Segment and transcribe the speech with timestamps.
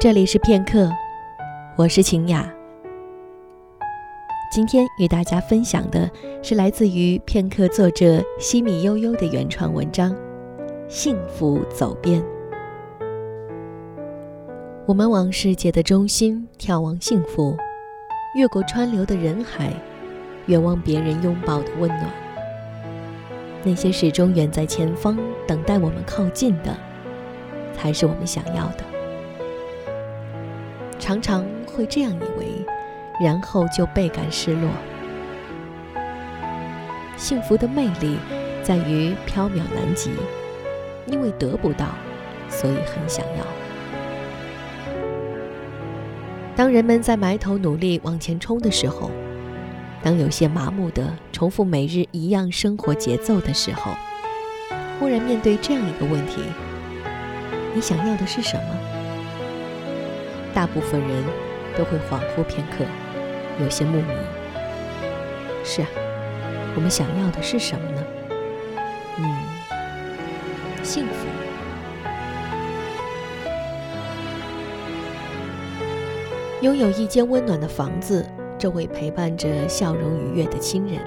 [0.00, 0.88] 这里是片刻，
[1.74, 2.48] 我是晴雅。
[4.52, 6.08] 今天与大家分享的
[6.40, 10.12] 是来自于片刻作者西米悠悠的原创文章
[10.88, 12.22] 《幸福走遍》。
[14.86, 17.56] 我们往世界的中心眺望幸福，
[18.36, 19.72] 越过川流的人海，
[20.46, 22.08] 远望别人拥抱的温暖。
[23.64, 26.72] 那些始终远在前方等待我们靠近的，
[27.74, 28.97] 才是我们想要的。
[30.98, 32.46] 常常会这样以为，
[33.24, 34.68] 然后就倍感失落。
[37.16, 38.16] 幸福的魅力
[38.62, 40.10] 在于缥缈难及，
[41.06, 41.86] 因为得不到，
[42.48, 43.44] 所以很想要。
[46.54, 49.10] 当人们在埋头努力往前冲的时候，
[50.02, 53.92] 当有些麻木的重复每日一样生活节奏的时候，
[54.98, 56.42] 忽然面对这样一个问题：
[57.74, 58.97] 你想要的是什么？
[60.58, 61.24] 大部分人
[61.76, 62.84] 都会恍惚片刻，
[63.60, 64.08] 有些木迷。
[65.62, 65.88] 是啊，
[66.74, 68.04] 我们想要的是什么呢？
[69.18, 71.28] 嗯，幸福。
[76.60, 78.28] 拥有一间温暖的房子，
[78.58, 81.00] 周围陪伴着笑容愉悦的亲人，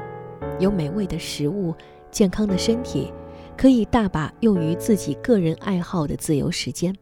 [0.60, 1.76] 有美味的食物，
[2.10, 3.12] 健康的身体，
[3.58, 6.96] 可以大把用于自己个人爱好的自由时间。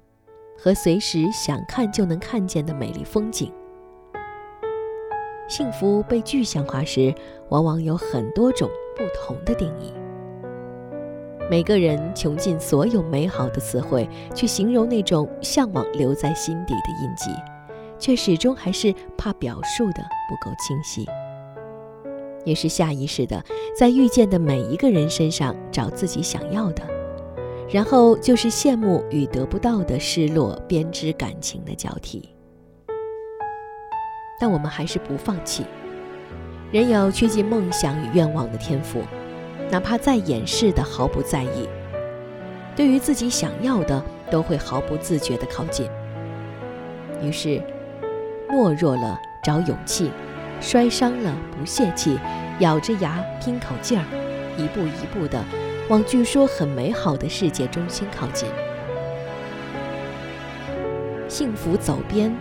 [0.62, 3.52] 和随时想看就能看见的美丽风景。
[5.48, 7.14] 幸福被具象化时，
[7.50, 9.94] 往往有很多种不同的定义。
[11.50, 17.32] 每个人穷尽所有美好的词汇去形容那种向往留在心底的印记，
[17.98, 21.08] 却始终还是怕表述的不够清晰。
[22.46, 23.44] 也是下意识的，
[23.76, 26.99] 在遇见的每一个人身上找自己想要的。
[27.72, 32.28] 然后就是羡慕与得不到的失落，编织感情的交替。
[34.40, 35.66] 但我们还是不放弃。
[36.72, 39.02] 人有趋近梦想与愿望的天赋，
[39.70, 41.70] 哪怕再掩饰的毫不在意，
[42.76, 45.88] 对于自己想要的，都会毫不自觉的靠近。
[47.22, 47.62] 于是，
[48.50, 50.10] 懦弱了找勇气，
[50.60, 52.18] 摔伤了不泄气，
[52.60, 54.06] 咬着牙拼口劲儿，
[54.58, 55.44] 一步一步的。
[55.90, 58.48] 往据说很美好的世界中心靠近，
[61.28, 62.32] 幸福走边，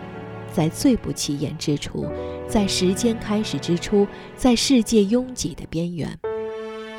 [0.52, 2.06] 在最不起眼之处，
[2.46, 6.10] 在时间开始之初，在世界拥挤的边缘。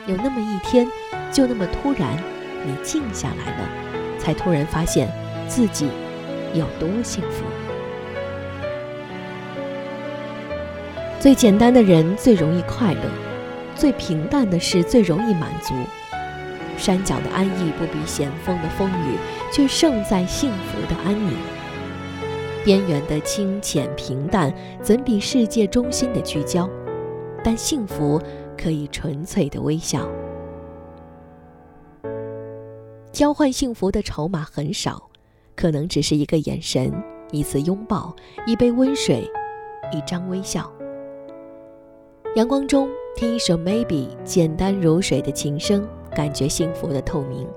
[0.08, 0.88] 有那么一天，
[1.32, 2.18] 就那么突然，
[2.66, 3.70] 你静下来了，
[4.18, 5.08] 才突然发现
[5.48, 5.88] 自己
[6.56, 7.46] 有多幸福。
[11.20, 13.02] 最简单的人最容易快乐，
[13.76, 15.76] 最平淡的事最容易满足。
[16.80, 19.18] 山脚的安逸不比险峰的风雨，
[19.54, 21.38] 却胜在幸福的安宁。
[22.64, 26.70] 边缘的清浅平淡，怎比世界中心的聚焦？
[27.44, 28.22] 但幸福
[28.58, 30.08] 可以纯粹的微笑。
[33.12, 35.10] 交换幸福的筹码很少，
[35.56, 36.92] 可能只是一个眼神、
[37.32, 38.16] 一次拥抱、
[38.46, 39.30] 一杯温水、
[39.92, 40.72] 一张微笑。
[42.36, 45.88] 阳光中听一首 Maybe，简单如水的琴声。
[46.16, 47.48] 感觉幸福的透明，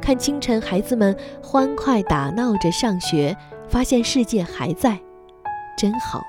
[0.00, 3.36] 看清晨孩子们欢快打闹着上学，
[3.68, 4.98] 发现世界还在，
[5.76, 6.22] 真好。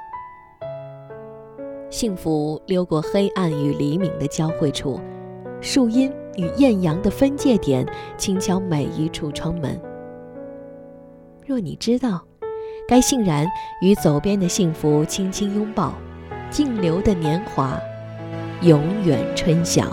[1.90, 5.00] 幸福溜过黑暗与黎明的交汇处，
[5.60, 7.86] 树荫与艳阳的分界点，
[8.16, 9.80] 轻敲每一处窗门。
[11.46, 12.24] 若你知道，
[12.88, 13.48] 该欣然
[13.82, 15.94] 与走边的幸福轻轻拥抱，
[16.52, 17.80] 静流的年华，
[18.62, 19.88] 永远春晓。